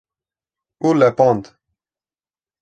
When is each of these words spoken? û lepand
û 0.87 0.89
lepand 0.99 1.41